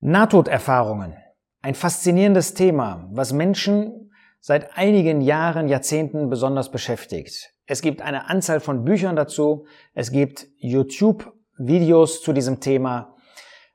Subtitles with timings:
[0.00, 1.14] Nahtoderfahrungen.
[1.62, 7.50] Ein faszinierendes Thema, was Menschen seit einigen Jahren, Jahrzehnten besonders beschäftigt.
[7.66, 9.66] Es gibt eine Anzahl von Büchern dazu.
[9.92, 13.14] Es gibt YouTube-Videos zu diesem Thema.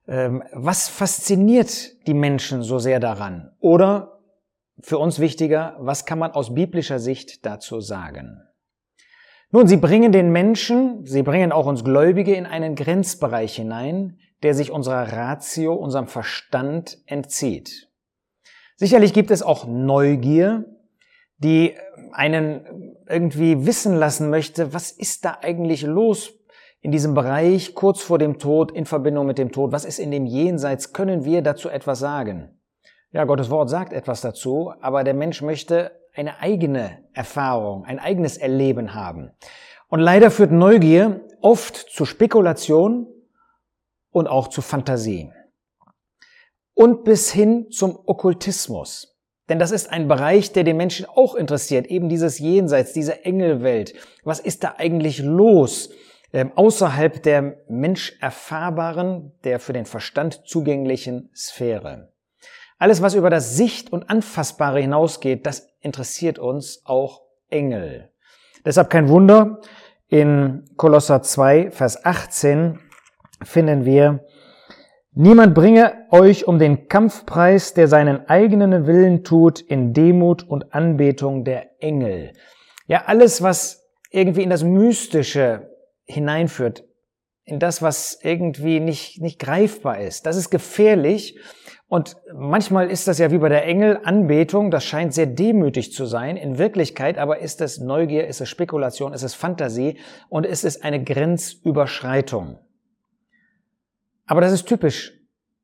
[0.08, 3.52] Ähm, was fasziniert die Menschen so sehr daran?
[3.60, 4.20] Oder
[4.82, 8.42] für uns wichtiger, was kann man aus biblischer Sicht dazu sagen?
[9.52, 14.54] Nun, sie bringen den Menschen, sie bringen auch uns Gläubige in einen Grenzbereich hinein, der
[14.54, 17.90] sich unserer Ratio, unserem Verstand entzieht.
[18.76, 20.66] Sicherlich gibt es auch Neugier,
[21.38, 21.76] die
[22.12, 26.34] einen irgendwie wissen lassen möchte, was ist da eigentlich los
[26.82, 30.12] in diesem Bereich kurz vor dem Tod, in Verbindung mit dem Tod, was ist in
[30.12, 32.60] dem Jenseits, können wir dazu etwas sagen?
[33.12, 38.38] Ja, Gottes Wort sagt etwas dazu, aber der Mensch möchte eine eigene Erfahrung, ein eigenes
[38.38, 39.32] Erleben haben.
[39.88, 43.08] Und leider führt Neugier oft zu Spekulation
[44.16, 45.30] und auch zu Fantasie.
[46.74, 49.14] Und bis hin zum Okkultismus.
[49.50, 53.94] Denn das ist ein Bereich, der den Menschen auch interessiert, eben dieses Jenseits, diese Engelwelt.
[54.24, 55.90] Was ist da eigentlich los?
[56.32, 62.14] Ähm, außerhalb der menscherfahrbaren, der für den Verstand zugänglichen Sphäre.
[62.80, 68.12] Alles, was über das Sicht- und Anfassbare hinausgeht, das interessiert uns auch Engel.
[68.64, 69.60] Deshalb kein Wunder,
[70.08, 72.80] in Kolosser 2, Vers 18
[73.46, 74.26] finden wir,
[75.18, 81.46] Niemand bringe euch um den Kampfpreis, der seinen eigenen Willen tut, in Demut und Anbetung
[81.46, 82.34] der Engel.
[82.88, 85.70] Ja, alles, was irgendwie in das Mystische
[86.04, 86.84] hineinführt,
[87.46, 91.40] in das, was irgendwie nicht, nicht greifbar ist, das ist gefährlich.
[91.88, 96.06] Und manchmal ist das ja wie bei der Engel Anbetung, das scheint sehr demütig zu
[96.06, 96.36] sein.
[96.36, 100.82] In Wirklichkeit aber ist es Neugier, ist es Spekulation, ist es Fantasie und ist es
[100.82, 102.60] eine Grenzüberschreitung.
[104.26, 105.14] Aber das ist typisch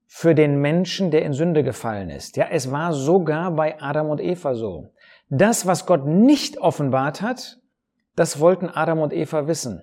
[0.07, 2.35] für den Menschen, der in Sünde gefallen ist.
[2.37, 4.93] Ja, es war sogar bei Adam und Eva so.
[5.29, 7.59] Das, was Gott nicht offenbart hat,
[8.15, 9.81] das wollten Adam und Eva wissen.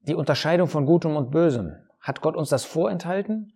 [0.00, 1.76] Die Unterscheidung von Gutem und Bösem.
[2.00, 3.52] Hat Gott uns das vorenthalten?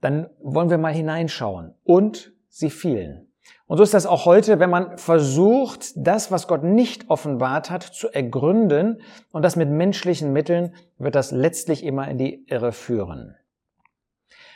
[0.00, 1.74] Dann wollen wir mal hineinschauen.
[1.82, 3.32] Und sie fielen.
[3.66, 7.82] Und so ist das auch heute, wenn man versucht, das, was Gott nicht offenbart hat,
[7.82, 9.00] zu ergründen
[9.32, 13.34] und das mit menschlichen Mitteln, wird das letztlich immer in die Irre führen.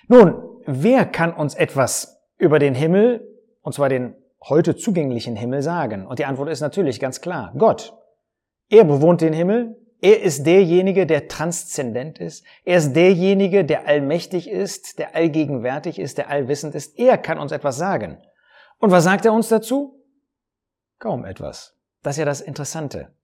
[0.06, 3.26] Nun, wer kann uns etwas über den Himmel,
[3.62, 4.14] und zwar den
[4.48, 6.06] heute zugänglichen Himmel, sagen?
[6.06, 7.96] Und die Antwort ist natürlich ganz klar, Gott.
[8.68, 12.44] Er bewohnt den Himmel, er ist derjenige, der transzendent ist.
[12.64, 16.98] Er ist derjenige, der allmächtig ist, der allgegenwärtig ist, der allwissend ist.
[16.98, 18.18] Er kann uns etwas sagen.
[18.80, 20.02] Und was sagt er uns dazu?
[20.98, 21.76] Kaum etwas.
[22.02, 23.14] Das ist ja das Interessante.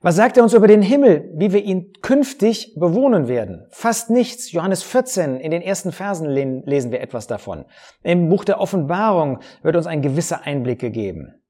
[0.00, 3.66] Was sagt er uns über den Himmel, wie wir ihn künftig bewohnen werden?
[3.70, 4.52] Fast nichts.
[4.52, 7.64] Johannes 14, in den ersten Versen lesen wir etwas davon.
[8.02, 11.42] Im Buch der Offenbarung wird uns ein gewisser Einblick gegeben.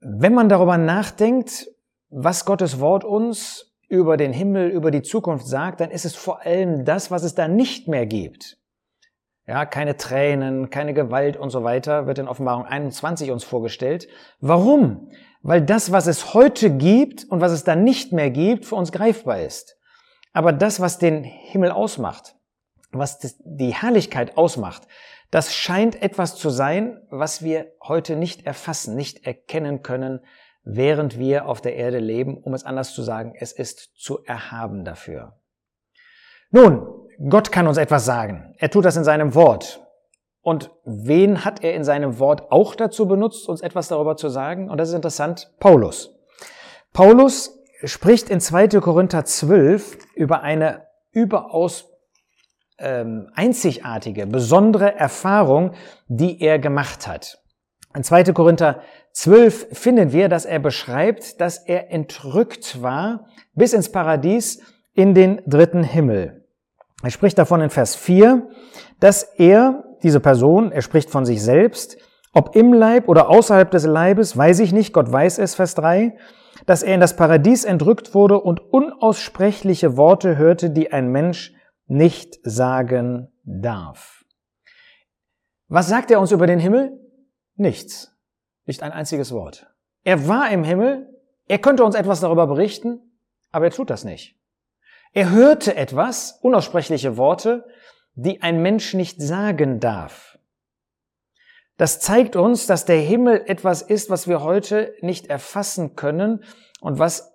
[0.00, 1.68] Wenn man darüber nachdenkt,
[2.10, 6.44] was Gottes Wort uns über den Himmel, über die Zukunft sagt, dann ist es vor
[6.44, 8.57] allem das, was es da nicht mehr gibt.
[9.48, 14.06] Ja, keine Tränen, keine Gewalt und so weiter wird in Offenbarung 21 uns vorgestellt.
[14.40, 15.10] Warum?
[15.40, 18.92] Weil das, was es heute gibt und was es dann nicht mehr gibt, für uns
[18.92, 19.78] greifbar ist.
[20.34, 22.36] Aber das, was den Himmel ausmacht,
[22.92, 24.86] was die Herrlichkeit ausmacht,
[25.30, 30.20] das scheint etwas zu sein, was wir heute nicht erfassen, nicht erkennen können,
[30.62, 34.84] während wir auf der Erde leben, um es anders zu sagen, es ist zu erhaben
[34.84, 35.40] dafür.
[36.50, 38.54] Nun, Gott kann uns etwas sagen.
[38.58, 39.84] Er tut das in seinem Wort.
[40.40, 44.70] Und wen hat er in seinem Wort auch dazu benutzt, uns etwas darüber zu sagen?
[44.70, 46.14] Und das ist interessant, Paulus.
[46.92, 48.68] Paulus spricht in 2.
[48.80, 51.90] Korinther 12 über eine überaus
[52.78, 55.72] ähm, einzigartige, besondere Erfahrung,
[56.06, 57.42] die er gemacht hat.
[57.94, 58.32] In 2.
[58.32, 58.80] Korinther
[59.12, 64.62] 12 finden wir, dass er beschreibt, dass er entrückt war bis ins Paradies
[64.94, 66.37] in den dritten Himmel.
[67.02, 68.48] Er spricht davon in Vers 4,
[69.00, 71.96] dass er, diese Person, er spricht von sich selbst,
[72.32, 76.16] ob im Leib oder außerhalb des Leibes, weiß ich nicht, Gott weiß es, Vers 3,
[76.66, 81.54] dass er in das Paradies entrückt wurde und unaussprechliche Worte hörte, die ein Mensch
[81.86, 84.24] nicht sagen darf.
[85.68, 86.98] Was sagt er uns über den Himmel?
[87.54, 88.14] Nichts.
[88.66, 89.66] Nicht ein einziges Wort.
[90.04, 91.08] Er war im Himmel,
[91.46, 93.00] er könnte uns etwas darüber berichten,
[93.50, 94.37] aber er tut das nicht.
[95.12, 97.64] Er hörte etwas, unaussprechliche Worte,
[98.14, 100.38] die ein Mensch nicht sagen darf.
[101.76, 106.42] Das zeigt uns, dass der Himmel etwas ist, was wir heute nicht erfassen können
[106.80, 107.32] und was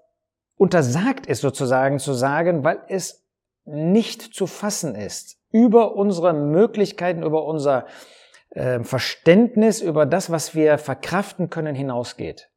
[0.55, 3.25] untersagt ist sozusagen zu sagen, weil es
[3.65, 5.39] nicht zu fassen ist.
[5.53, 7.85] über unsere Möglichkeiten, über unser
[8.49, 12.49] äh, Verständnis, über das, was wir verkraften können, hinausgeht.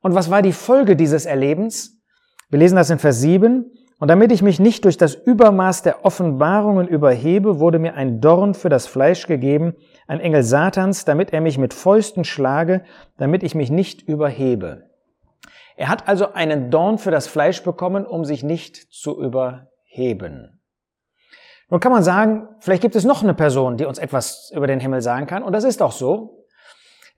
[0.00, 2.00] Und was war die Folge dieses Erlebens?
[2.48, 3.70] Wir lesen das in Vers 7.
[4.00, 8.54] Und damit ich mich nicht durch das Übermaß der Offenbarungen überhebe, wurde mir ein Dorn
[8.54, 9.76] für das Fleisch gegeben,
[10.06, 12.82] ein Engel Satans, damit er mich mit Fäusten schlage,
[13.18, 14.88] damit ich mich nicht überhebe.
[15.76, 20.62] Er hat also einen Dorn für das Fleisch bekommen, um sich nicht zu überheben.
[21.68, 24.80] Nun kann man sagen, vielleicht gibt es noch eine Person, die uns etwas über den
[24.80, 26.46] Himmel sagen kann, und das ist auch so.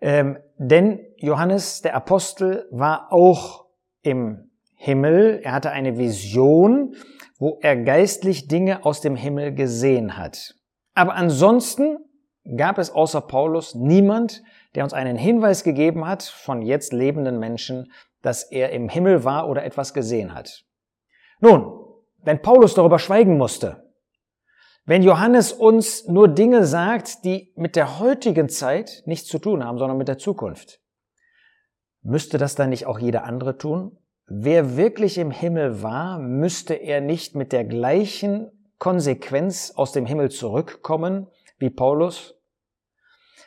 [0.01, 3.67] Ähm, denn Johannes der Apostel war auch
[4.03, 4.52] im
[4.85, 5.41] Himmel.
[5.45, 6.97] Er hatte eine Vision,
[7.39, 10.57] wo er geistlich Dinge aus dem Himmel gesehen hat.
[10.95, 11.99] Aber ansonsten
[12.57, 14.43] gab es außer Paulus niemand,
[14.75, 17.93] der uns einen Hinweis gegeben hat von jetzt lebenden Menschen,
[18.23, 20.65] dass er im Himmel war oder etwas gesehen hat.
[21.39, 21.65] Nun,
[22.25, 23.89] wenn Paulus darüber schweigen musste,
[24.85, 29.79] wenn Johannes uns nur Dinge sagt, die mit der heutigen Zeit nichts zu tun haben,
[29.79, 30.81] sondern mit der Zukunft,
[32.03, 33.97] müsste das dann nicht auch jeder andere tun?
[34.27, 40.31] Wer wirklich im Himmel war, müsste er nicht mit der gleichen Konsequenz aus dem Himmel
[40.31, 41.29] zurückkommen
[41.59, 42.35] wie Paulus?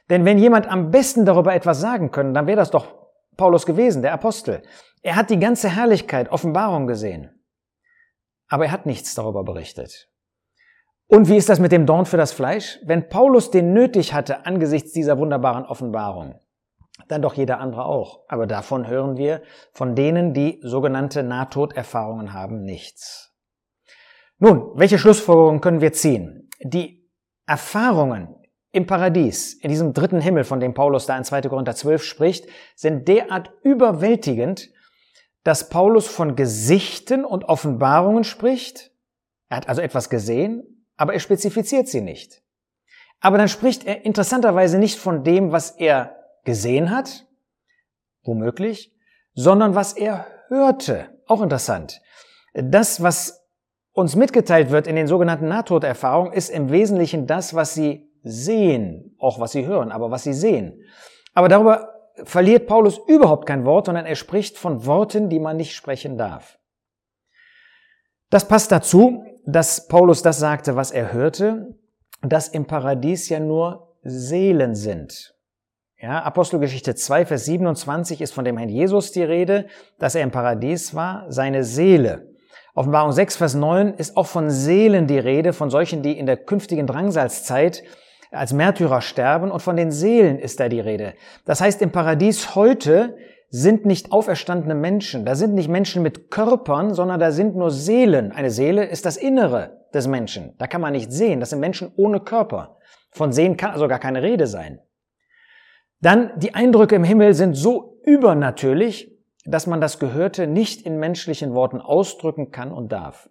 [0.09, 4.01] Denn wenn jemand am besten darüber etwas sagen können, dann wäre das doch Paulus gewesen,
[4.01, 4.61] der Apostel.
[5.01, 7.31] Er hat die ganze Herrlichkeit, Offenbarung gesehen.
[8.47, 10.09] Aber er hat nichts darüber berichtet.
[11.07, 12.79] Und wie ist das mit dem Dorn für das Fleisch?
[12.83, 16.39] Wenn Paulus den nötig hatte angesichts dieser wunderbaren Offenbarung,
[17.07, 18.21] dann doch jeder andere auch.
[18.27, 19.41] Aber davon hören wir
[19.73, 23.33] von denen, die sogenannte Nahtoderfahrungen haben, nichts.
[24.37, 26.49] Nun, welche Schlussfolgerungen können wir ziehen?
[26.61, 27.09] Die
[27.45, 28.35] Erfahrungen
[28.71, 31.43] im Paradies, in diesem dritten Himmel, von dem Paulus da in 2.
[31.43, 34.69] Korinther 12 spricht, sind derart überwältigend,
[35.43, 38.91] dass Paulus von Gesichten und Offenbarungen spricht.
[39.47, 42.41] Er hat also etwas gesehen, aber er spezifiziert sie nicht.
[43.21, 47.25] Aber dann spricht er interessanterweise nicht von dem, was er gesehen hat,
[48.23, 48.93] womöglich,
[49.33, 51.09] sondern was er hörte.
[51.27, 52.01] Auch interessant.
[52.53, 53.45] Das, was
[53.91, 59.39] uns mitgeteilt wird in den sogenannten Nahtoderfahrungen, ist im Wesentlichen das, was sie sehen, auch
[59.39, 60.81] was sie hören, aber was sie sehen.
[61.33, 61.93] Aber darüber
[62.23, 66.59] verliert Paulus überhaupt kein Wort, sondern er spricht von Worten, die man nicht sprechen darf.
[68.29, 71.77] Das passt dazu, dass Paulus das sagte, was er hörte,
[72.21, 75.34] dass im Paradies ja nur Seelen sind.
[76.05, 79.65] Ja, Apostelgeschichte 2, Vers 27 ist von dem Herrn Jesus die Rede,
[79.97, 82.27] dass er im Paradies war, seine Seele.
[82.75, 86.37] Offenbarung 6, Vers 9 ist auch von Seelen die Rede, von solchen, die in der
[86.37, 87.81] künftigen Drangsalzzeit
[88.29, 91.15] als Märtyrer sterben und von den Seelen ist da die Rede.
[91.45, 93.17] Das heißt, im Paradies heute
[93.49, 98.31] sind nicht auferstandene Menschen, da sind nicht Menschen mit Körpern, sondern da sind nur Seelen.
[98.31, 100.53] Eine Seele ist das Innere des Menschen.
[100.59, 101.39] Da kann man nicht sehen.
[101.39, 102.77] Das sind Menschen ohne Körper.
[103.09, 104.81] Von Sehen kann also gar keine Rede sein.
[106.01, 109.11] Dann die Eindrücke im Himmel sind so übernatürlich,
[109.45, 113.29] dass man das Gehörte nicht in menschlichen Worten ausdrücken kann und darf.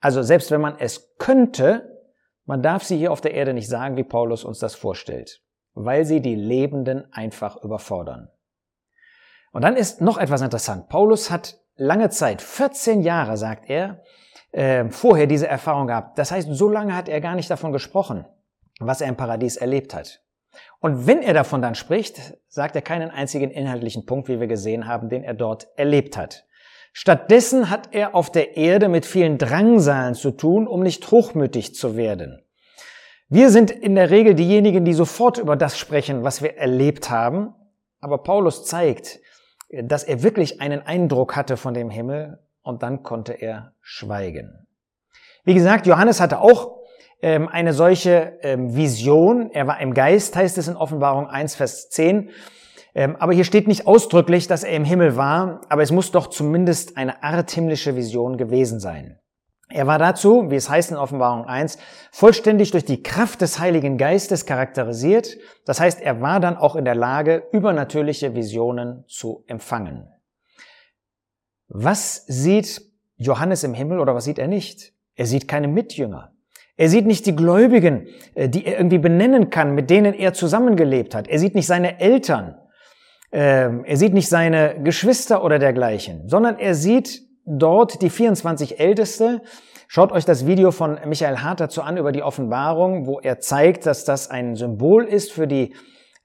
[0.00, 2.04] Also selbst wenn man es könnte,
[2.44, 5.42] man darf sie hier auf der Erde nicht sagen, wie Paulus uns das vorstellt,
[5.74, 8.30] weil sie die Lebenden einfach überfordern.
[9.52, 10.88] Und dann ist noch etwas interessant.
[10.88, 14.02] Paulus hat lange Zeit, 14 Jahre, sagt er,
[14.52, 16.18] äh, vorher diese Erfahrung gehabt.
[16.18, 18.26] Das heißt, so lange hat er gar nicht davon gesprochen,
[18.80, 20.22] was er im Paradies erlebt hat.
[20.80, 24.86] Und wenn er davon dann spricht, sagt er keinen einzigen inhaltlichen Punkt, wie wir gesehen
[24.86, 26.44] haben, den er dort erlebt hat.
[26.92, 31.96] Stattdessen hat er auf der Erde mit vielen Drangsalen zu tun, um nicht hochmütig zu
[31.96, 32.42] werden.
[33.28, 37.54] Wir sind in der Regel diejenigen, die sofort über das sprechen, was wir erlebt haben.
[38.00, 39.18] Aber Paulus zeigt,
[39.70, 44.66] dass er wirklich einen Eindruck hatte von dem Himmel und dann konnte er schweigen.
[45.44, 46.75] Wie gesagt, Johannes hatte auch
[47.22, 49.50] ähm, eine solche ähm, Vision.
[49.50, 52.30] Er war im Geist, heißt es in Offenbarung 1, Vers 10.
[52.94, 56.28] Ähm, aber hier steht nicht ausdrücklich, dass er im Himmel war, aber es muss doch
[56.28, 59.18] zumindest eine Art himmlische Vision gewesen sein.
[59.68, 61.78] Er war dazu, wie es heißt in Offenbarung 1,
[62.12, 65.36] vollständig durch die Kraft des Heiligen Geistes charakterisiert.
[65.64, 70.08] Das heißt, er war dann auch in der Lage, übernatürliche Visionen zu empfangen.
[71.68, 72.80] Was sieht
[73.16, 74.94] Johannes im Himmel oder was sieht er nicht?
[75.16, 76.35] Er sieht keine Mitjünger.
[76.76, 81.14] Er sieht nicht die Gläubigen, äh, die er irgendwie benennen kann, mit denen er zusammengelebt
[81.14, 81.28] hat.
[81.28, 82.56] Er sieht nicht seine Eltern.
[83.32, 89.42] Ähm, er sieht nicht seine Geschwister oder dergleichen, sondern er sieht dort die 24 Älteste.
[89.88, 93.86] Schaut euch das Video von Michael Hart dazu an über die Offenbarung, wo er zeigt,
[93.86, 95.74] dass das ein Symbol ist für die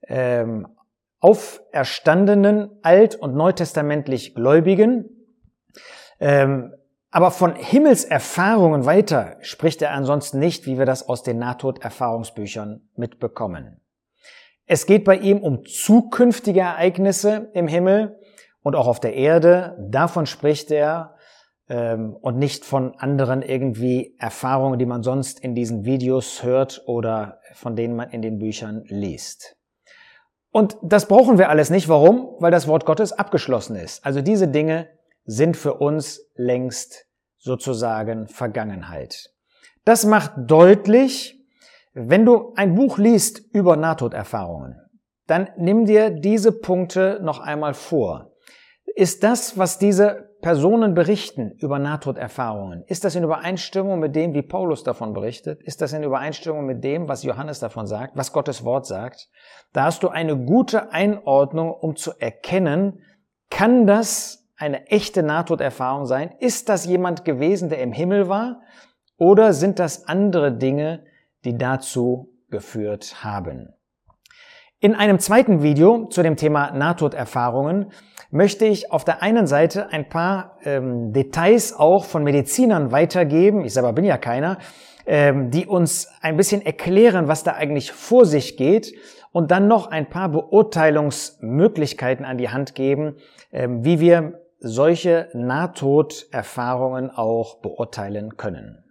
[0.08, 0.67] ähm,
[1.20, 5.05] auferstandenen alt- und neutestamentlich Gläubigen.
[6.20, 6.74] Ähm,
[7.11, 13.81] Aber von Himmelserfahrungen weiter spricht er ansonsten nicht, wie wir das aus den Nahtoderfahrungsbüchern mitbekommen.
[14.65, 18.17] Es geht bei ihm um zukünftige Ereignisse im Himmel
[18.63, 19.75] und auch auf der Erde.
[19.89, 21.15] Davon spricht er
[21.67, 27.39] ähm, und nicht von anderen irgendwie Erfahrungen, die man sonst in diesen Videos hört oder
[27.53, 29.57] von denen man in den Büchern liest.
[30.51, 31.89] Und das brauchen wir alles nicht.
[31.89, 32.35] Warum?
[32.39, 34.05] Weil das Wort Gottes abgeschlossen ist.
[34.05, 34.87] Also diese Dinge
[35.25, 39.31] sind für uns längst sozusagen Vergangenheit.
[39.85, 41.39] Das macht deutlich,
[41.93, 44.79] wenn du ein Buch liest über Nahtoderfahrungen,
[45.27, 48.31] dann nimm dir diese Punkte noch einmal vor.
[48.95, 54.41] Ist das, was diese Personen berichten über Nahtoderfahrungen, ist das in Übereinstimmung mit dem, wie
[54.41, 55.61] Paulus davon berichtet?
[55.63, 59.29] Ist das in Übereinstimmung mit dem, was Johannes davon sagt, was Gottes Wort sagt?
[59.71, 62.99] Da hast du eine gute Einordnung, um zu erkennen,
[63.49, 66.31] kann das eine echte Nahtoderfahrung sein?
[66.39, 68.61] Ist das jemand gewesen, der im Himmel war?
[69.17, 71.03] Oder sind das andere Dinge,
[71.45, 73.73] die dazu geführt haben?
[74.79, 77.91] In einem zweiten Video zu dem Thema Nahtoderfahrungen
[78.31, 83.73] möchte ich auf der einen Seite ein paar ähm, Details auch von Medizinern weitergeben, ich
[83.73, 84.57] selber bin ja keiner,
[85.05, 88.93] ähm, die uns ein bisschen erklären, was da eigentlich vor sich geht
[89.31, 93.17] und dann noch ein paar Beurteilungsmöglichkeiten an die Hand geben,
[93.51, 98.83] ähm, wie wir solche Nahtoderfahrungen auch beurteilen können.